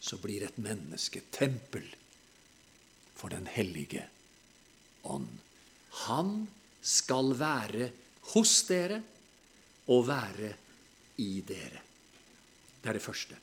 [0.00, 1.84] så blir et menneske tempel
[3.16, 4.06] for Den hellige
[5.04, 5.28] ånd.
[6.06, 6.48] Han
[6.80, 7.90] skal være
[8.32, 9.02] hos dere
[9.92, 10.54] og være
[11.20, 11.82] i dere.
[12.80, 13.36] Det er det første.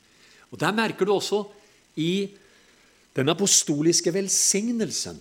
[0.50, 1.44] Og Der merker du også
[1.96, 2.30] i
[3.14, 5.18] den apostoliske velsignelsen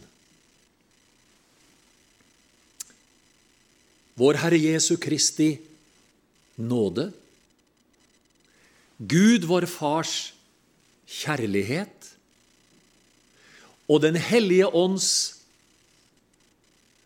[4.17, 5.51] Vår Herre Jesu Kristi
[6.57, 7.11] nåde,
[8.97, 10.33] Gud vår Fars
[11.07, 12.13] kjærlighet
[13.87, 15.37] og Den hellige ånds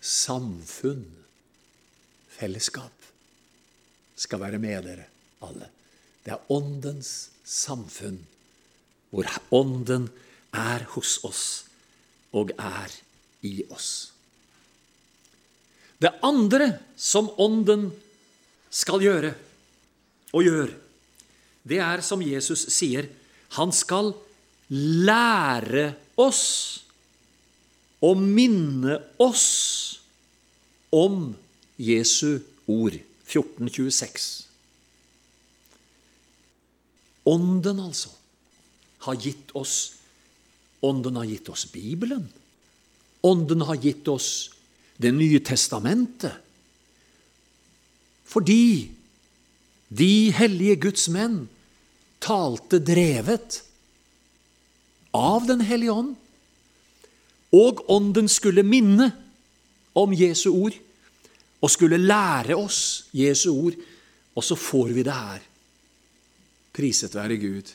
[0.02, 1.06] samfunn,
[2.32, 2.96] fellesskap,
[4.18, 5.06] skal være med dere
[5.46, 5.68] alle.
[6.26, 8.18] Det er Åndens samfunn,
[9.12, 10.08] hvor Ånden
[10.54, 11.46] er hos oss
[12.34, 12.94] og er
[13.46, 14.12] i oss.
[16.02, 17.92] Det andre som Ånden
[18.72, 19.34] skal gjøre,
[20.32, 20.72] og gjør,
[21.68, 23.10] det er som Jesus sier,
[23.58, 24.14] han skal
[24.72, 26.46] lære oss
[28.02, 29.48] og minne oss
[30.96, 31.34] om
[31.78, 32.98] Jesu ord.
[33.32, 34.24] 1426.
[37.32, 38.10] Ånden, altså,
[39.06, 39.76] har gitt oss
[40.82, 42.24] Ånden har gitt oss Bibelen.
[43.22, 44.50] Ånden har gitt oss
[44.98, 46.34] Det nye testamentet.
[48.32, 48.92] Fordi
[49.92, 51.44] de hellige Guds menn
[52.24, 53.60] talte drevet
[55.12, 56.14] av Den hellige ånd
[57.52, 59.10] og Ånden skulle minne
[60.00, 60.78] om Jesu ord
[61.62, 63.76] og skulle lære oss Jesu ord,
[64.34, 65.44] og så får vi det her.
[66.74, 67.68] Priset være Gud.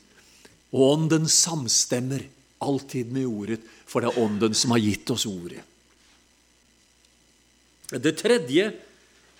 [0.72, 2.24] Og Ånden samstemmer
[2.64, 5.60] alltid med ordet, for det er Ånden som har gitt oss ordet.
[7.92, 8.72] Det tredje,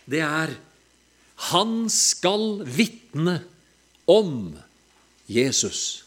[0.07, 0.52] det er
[1.37, 3.40] han skal vitne
[4.09, 4.57] om
[5.27, 6.05] Jesus.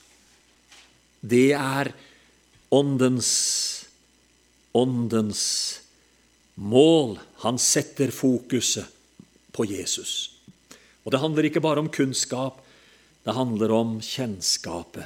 [1.21, 1.93] Det er
[2.69, 3.29] Åndens
[4.71, 5.79] åndens
[6.55, 7.19] mål.
[7.41, 8.85] Han setter fokuset
[9.51, 10.31] på Jesus.
[11.03, 12.65] Og det handler ikke bare om kunnskap,
[13.23, 15.05] Det handler om kjennskapet.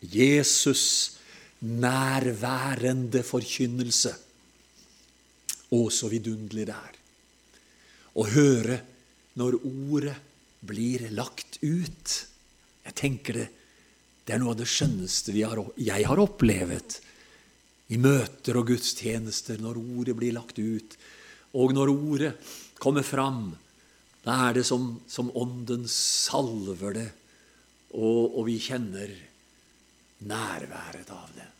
[0.00, 1.18] Jesus
[1.60, 4.14] nærværende forkynnelse.
[5.70, 6.96] Å, så vidunderlig det er
[8.16, 8.78] å høre
[9.40, 10.14] når ordet
[10.64, 12.14] blir lagt ut.
[12.84, 13.48] Jeg tenker det,
[14.24, 16.98] det er noe av det skjønneste har, jeg har opplevd
[17.92, 20.96] i møter og gudstjenester, når ordet blir lagt ut.
[21.60, 22.32] Og når ordet
[22.80, 23.52] kommer fram,
[24.24, 27.08] da er det som, som Ånden salver det,
[27.94, 29.12] og, og vi kjenner
[30.24, 31.50] nærværet av det.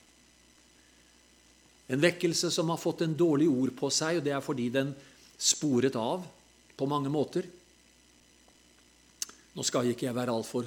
[1.93, 4.95] En vekkelse som har fått en dårlig ord på seg, og det er fordi den
[5.37, 6.25] sporet av
[6.79, 7.45] på mange måter.
[9.55, 10.67] Nå skal ikke jeg være altfor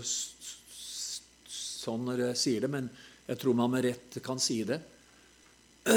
[1.88, 2.88] sånn når jeg sier det, men
[3.28, 4.80] jeg tror man med rett kan si det.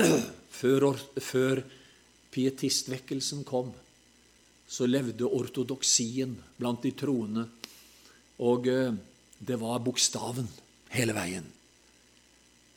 [0.61, 0.91] Før,
[1.25, 1.63] før
[2.35, 3.71] pietistvekkelsen kom,
[4.69, 7.47] så levde ortodoksien blant de troende,
[8.45, 8.93] og eh,
[9.41, 10.51] det var bokstaven
[10.93, 11.47] hele veien.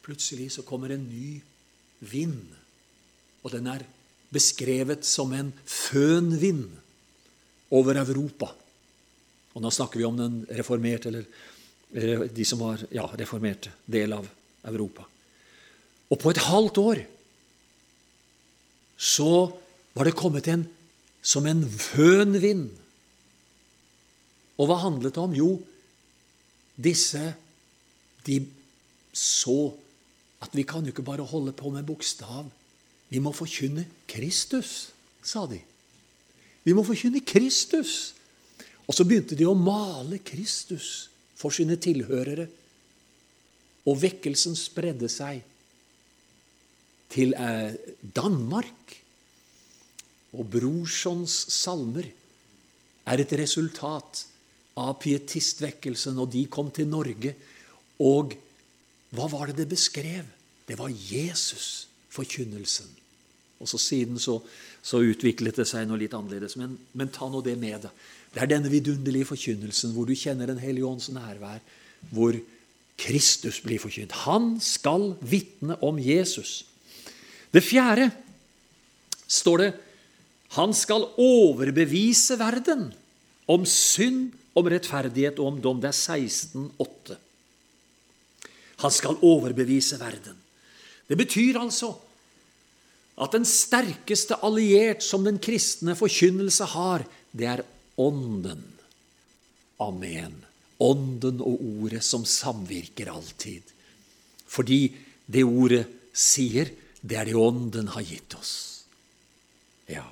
[0.05, 1.41] Plutselig så kommer en ny
[2.07, 2.55] vind,
[3.43, 3.83] og den er
[4.33, 6.69] beskrevet som en fønvind
[7.75, 8.53] over Europa.
[9.53, 14.25] Og nå snakker vi om den reformerte, eller de som var ja, reformerte del av
[14.65, 15.05] Europa.
[16.09, 17.03] Og på et halvt år
[18.97, 19.51] så
[19.93, 20.65] var det kommet en
[21.23, 22.71] som en fønvind.
[24.57, 25.35] Og hva handlet det om?
[25.37, 25.51] Jo,
[26.75, 27.33] disse
[28.25, 28.39] de
[29.13, 29.73] så
[30.43, 32.49] at vi kan jo ikke bare holde på med bokstav.
[33.09, 34.91] Vi må forkynne Kristus,
[35.23, 35.59] sa de.
[36.63, 38.13] Vi må forkynne Kristus.
[38.87, 41.07] Og så begynte de å male Kristus
[41.39, 42.47] for sine tilhørere.
[43.87, 45.43] Og vekkelsen spredde seg
[47.13, 48.97] til eh, Danmark.
[50.33, 52.07] Og Brorsons salmer
[53.03, 54.23] er et resultat
[54.79, 57.35] av pietistvekkelsen, og de kom til Norge.
[58.01, 58.33] Og
[59.13, 60.25] hva var det det beskrev?
[60.65, 62.87] Det var Jesus, forkynnelsen.
[63.61, 64.39] Og så siden så
[64.83, 66.57] så utviklet det seg noe litt annerledes.
[66.59, 68.03] Men, men ta nå det med deg.
[68.33, 71.61] Det er denne vidunderlige forkynnelsen hvor du kjenner Den hellige ånds nærvær,
[72.09, 72.37] hvor
[72.97, 74.13] Kristus blir forkynt.
[74.25, 76.65] Han skal vitne om Jesus.
[77.53, 78.09] Det fjerde
[79.27, 79.71] står det
[80.53, 82.91] han skal overbevise verden
[83.49, 85.79] om synd, om rettferdighet og om dom.
[85.81, 87.15] Det er 16,8.
[88.83, 90.37] Han skal overbevise verden.
[91.09, 91.95] Det betyr altså
[93.21, 98.63] at den sterkeste alliert som den kristne forkynnelse har, det er Ånden.
[99.83, 100.39] Amen.
[100.83, 103.63] Ånden og Ordet som samvirker alltid.
[104.49, 104.81] Fordi
[105.25, 108.53] det Ordet sier, det er det Ånden har gitt oss.
[109.89, 110.05] Ja.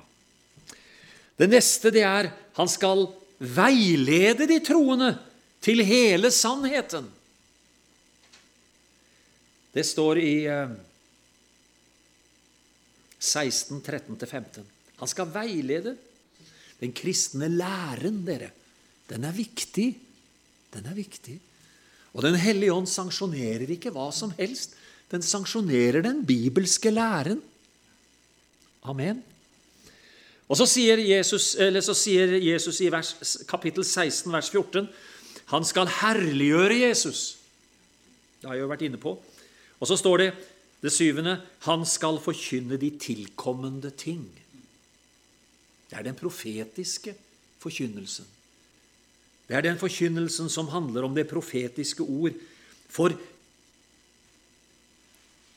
[1.36, 3.06] Det neste det er han skal
[3.42, 5.14] veilede de troende
[5.62, 7.08] til hele sannheten.
[9.72, 10.72] Det står i eh,
[13.18, 14.66] 16, 13-15.
[15.00, 15.94] Han skal veilede.
[16.82, 18.50] Den kristne læren, dere,
[19.10, 19.92] den er viktig.
[20.74, 21.38] Den er viktig.
[22.12, 24.74] Og Den hellige ånd sanksjonerer ikke hva som helst.
[25.12, 27.40] Den sanksjonerer den bibelske læren.
[28.82, 29.22] Amen.
[30.48, 33.14] Og så sier Jesus, så sier Jesus i vers,
[33.48, 34.88] kapittel 16, vers 14
[35.52, 37.36] han skal herliggjøre Jesus.
[38.40, 39.14] Det har jeg jo vært inne på.
[39.80, 40.28] Og så står det
[40.82, 44.24] det syvende han skal forkynne de tilkommende ting.
[45.92, 47.12] Det er den profetiske
[47.60, 48.24] forkynnelsen.
[49.44, 52.32] Det er den forkynnelsen som handler om det profetiske ord.
[52.88, 53.12] For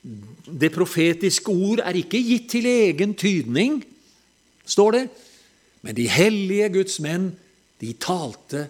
[0.04, 3.80] det profetiske ord er ikke gitt til egen tydning,
[4.68, 5.06] står det,
[5.88, 7.30] men de hellige Guds menn,
[7.80, 8.68] de talte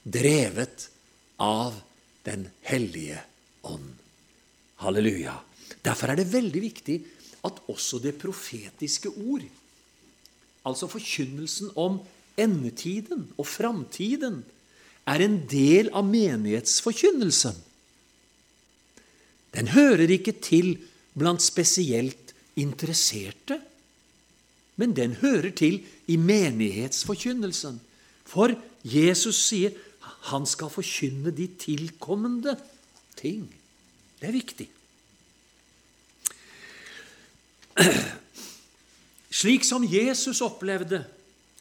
[0.00, 0.88] drevet
[1.42, 1.82] av
[2.26, 3.20] Den hellige
[3.68, 3.92] ånd.
[4.82, 5.36] Halleluja.
[5.84, 6.96] Derfor er det veldig viktig
[7.46, 9.44] at også det profetiske ord,
[10.66, 12.00] altså forkynnelsen om
[12.36, 14.42] endetiden og framtiden,
[15.06, 17.54] er en del av menighetsforkynnelsen.
[19.54, 20.74] Den hører ikke til
[21.16, 23.60] blant spesielt interesserte,
[24.76, 25.78] men den hører til
[26.10, 27.78] i menighetsforkynnelsen.
[28.26, 28.52] For
[28.84, 29.76] Jesus sier
[30.30, 32.56] han skal forkynne de tilkommende
[33.16, 33.46] ting.
[34.18, 34.68] Det er viktig.
[39.36, 41.02] Slik som Jesus opplevde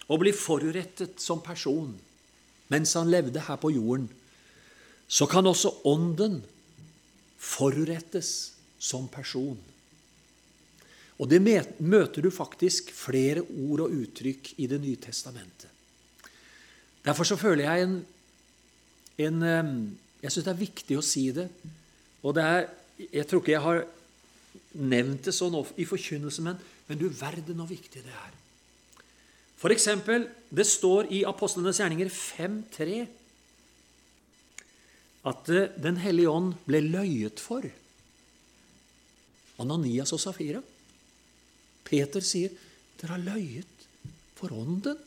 [0.08, 1.92] å bli forurettet som person
[2.72, 4.08] mens han levde her på jorden,
[5.08, 6.40] så kan også Ånden
[7.38, 8.30] forurettes
[8.82, 9.58] som person.
[11.22, 15.70] Og det møter du faktisk flere ord og uttrykk i Det nye testamentet.
[17.06, 18.00] Derfor så føler jeg en,
[19.18, 19.42] en
[20.22, 21.48] Jeg syns det er viktig å si det.
[22.24, 22.68] Og det er
[22.98, 23.86] Jeg tror ikke jeg har
[24.74, 26.58] nevnt det sånn i forkynnelse, men,
[26.88, 28.34] men du verden hvor viktig det er.
[29.58, 33.06] For eksempel, det står i Apostlenes gjerninger 5.3
[35.26, 37.66] at eh, Den hellige ånd ble løyet for.
[39.64, 40.62] Ananias og Safira.
[41.86, 42.52] Peter sier,
[42.96, 43.88] 'Dere har løyet
[44.38, 45.00] for ånden'.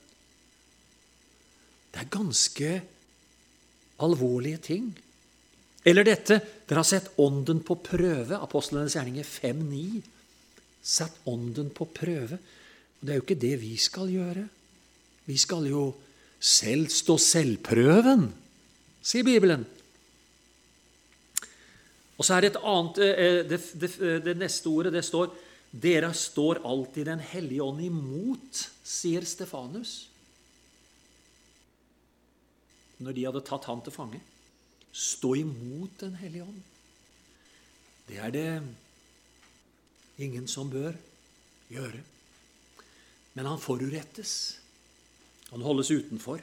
[1.92, 2.70] Det er ganske
[4.04, 4.90] alvorlige ting.
[5.84, 8.36] Eller dette dere har sett ånden på prøve.
[8.36, 10.17] Apostlenes gjerninger 5.9.
[10.82, 12.38] Satt ånden på prøve.
[12.98, 14.48] Og Det er jo ikke det vi skal gjøre.
[15.28, 15.90] Vi skal jo
[16.40, 18.28] selv stå selvprøven,
[19.02, 19.66] sier Bibelen.
[22.18, 23.90] Og så er det et annet eh, eh, det, det,
[24.24, 25.34] det neste ordet det står
[25.70, 30.08] dere står alltid Den hellige ånd imot, sier Stefanus.
[32.98, 34.20] Når de hadde tatt han til fange.
[34.92, 36.62] Stå imot Den hellige ånd.
[38.08, 38.50] Det er det
[40.18, 40.96] ingen som bør
[41.72, 42.00] gjøre.
[43.34, 44.32] Men han forurettes.
[45.52, 46.42] Han holdes utenfor.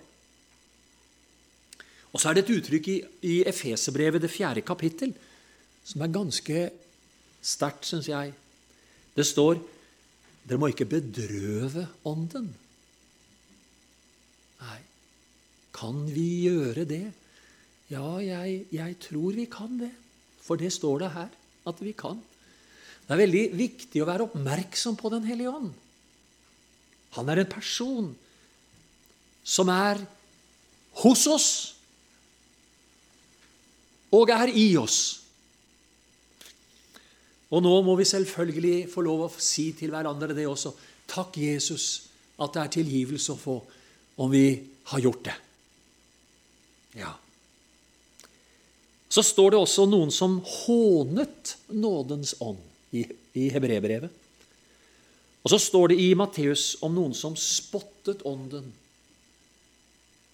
[2.15, 2.97] Og så er det et uttrykk i,
[3.27, 5.11] i Efeserbrevet, det fjerde kapittel,
[5.83, 6.61] som er ganske
[7.43, 8.31] sterkt, syns jeg.
[9.15, 9.59] Det står
[10.45, 12.51] dere må ikke bedrøve Ånden.
[14.61, 14.79] Nei,
[15.75, 17.05] kan vi gjøre det?
[17.89, 19.91] Ja, jeg, jeg tror vi kan det.
[20.45, 21.33] For det står det her
[21.65, 22.21] at vi kan.
[23.05, 25.73] Det er veldig viktig å være oppmerksom på Den hellige ånd.
[27.15, 28.09] Han er en person
[29.45, 30.01] som er
[31.03, 31.49] hos oss
[34.15, 34.99] og er i oss.
[37.53, 40.73] Og nå må vi selvfølgelig få lov å si til hverandre det også.
[41.07, 42.09] Takk, Jesus,
[42.41, 43.57] at det er tilgivelse å få
[44.23, 44.47] om vi
[44.91, 45.35] har gjort det.
[46.97, 47.11] Ja.
[49.11, 52.63] Så står det også noen som hånet nådens ånd
[52.95, 53.03] i,
[53.37, 54.21] i hebreerbrevet.
[55.45, 58.71] Og så står det i Matteus om noen som spottet ånden.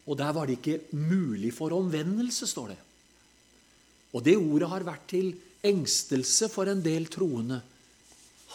[0.07, 2.80] Og der var det ikke mulig for omvendelse, står det.
[4.16, 5.34] Og det ordet har vært til
[5.68, 7.59] engstelse for en del troende.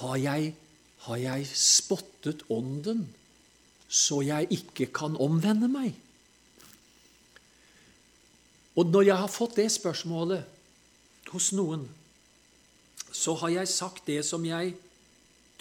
[0.00, 0.50] Har jeg,
[1.06, 3.06] har jeg spottet ånden
[3.86, 5.94] så jeg ikke kan omvende meg?
[8.76, 11.86] Og når jeg har fått det spørsmålet hos noen,
[13.16, 14.74] så har jeg sagt det som jeg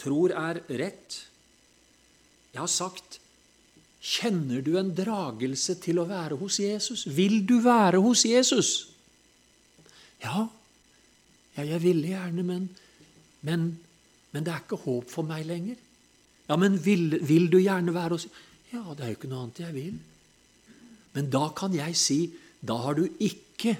[0.01, 1.21] tror er rett.
[2.53, 3.21] Jeg har sagt
[4.05, 7.07] Kjenner du en dragelse til å være hos Jesus?
[7.09, 8.69] Vil du være hos Jesus?
[10.21, 10.43] Ja,
[11.55, 12.67] ja, jeg ville gjerne, men,
[13.47, 13.63] men,
[14.29, 15.79] men, det er ikke håp for meg lenger.
[16.45, 18.27] Ja, men vil, vil du gjerne være hos
[18.69, 19.97] Ja, det er jo ikke noe annet jeg vil.
[21.15, 22.19] Men da kan jeg si
[22.65, 23.75] da har du ikke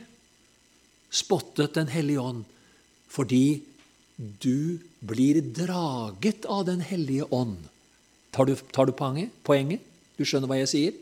[1.15, 2.43] spottet Den hellige ånd,
[3.15, 3.63] fordi
[4.15, 7.57] du blir draget av Den hellige ånd.
[8.31, 9.83] Tar du, tar du poenget?
[10.15, 10.95] Du skjønner hva jeg sier?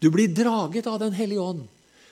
[0.00, 1.64] Du blir draget av Den hellige ånd.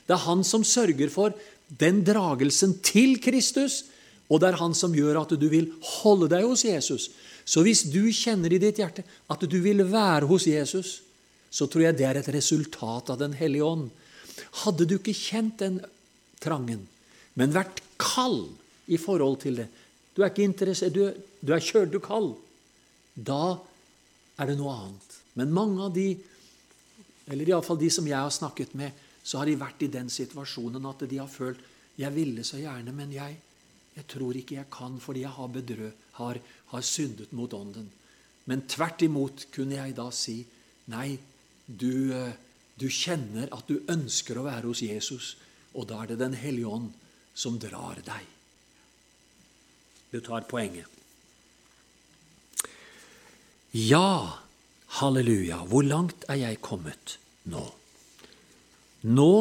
[0.07, 1.37] Det er Han som sørger for
[1.67, 3.85] den dragelsen til Kristus,
[4.29, 7.11] og det er Han som gjør at du vil holde deg hos Jesus.
[7.47, 11.01] Så hvis du kjenner i ditt hjerte at du vil være hos Jesus,
[11.51, 13.89] så tror jeg det er et resultat av Den hellige ånd.
[14.65, 15.81] Hadde du ikke kjent den
[16.43, 16.83] trangen,
[17.39, 18.51] men vært kald
[18.87, 19.69] i forhold til det
[20.17, 21.11] Du er ikke interessert, du,
[21.45, 22.31] du er kjørt, du kald.
[23.13, 23.59] Da
[24.41, 25.17] er det noe annet.
[25.37, 26.07] Men mange av de,
[27.29, 30.89] eller iallfall de som jeg har snakket med, så har de vært i den situasjonen
[30.89, 31.61] at de har følt
[31.97, 33.37] jeg ville så gjerne, men jeg,
[33.97, 36.41] jeg tror ikke jeg kan fordi jeg har bedrø, har,
[36.73, 37.89] har syndet mot Ånden.
[38.47, 40.39] Men tvert imot kunne jeg da si
[40.93, 41.17] nei,
[41.67, 42.13] du,
[42.77, 45.35] du kjenner at du ønsker å være hos Jesus,
[45.75, 46.93] og da er det Den hellige ånd
[47.37, 48.36] som drar deg.
[50.11, 50.87] Du tar poenget.
[53.77, 54.39] Ja,
[55.01, 57.19] halleluja, hvor langt er jeg kommet
[57.51, 57.65] nå?
[59.05, 59.33] Nå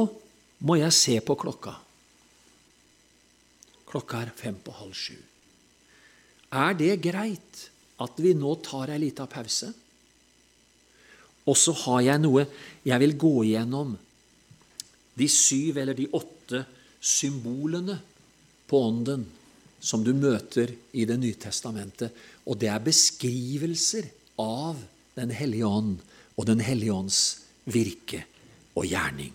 [0.66, 1.76] må jeg se på klokka.
[3.88, 5.16] Klokka er fem på halv sju.
[6.52, 7.62] Er det greit
[8.04, 9.72] at vi nå tar ei lita pause?
[11.46, 12.44] Og så har jeg noe
[12.84, 13.96] jeg vil gå igjennom.
[15.16, 16.66] De syv eller de åtte
[17.00, 18.00] symbolene
[18.68, 19.24] på Ånden
[19.86, 22.10] som du møter i Det nye testamentet.
[22.50, 24.10] Og det er beskrivelser
[24.42, 24.82] av
[25.16, 25.98] Den hellige ånd
[26.36, 27.22] og Den hellige ånds
[27.70, 28.26] virke
[28.76, 29.32] og gjerning.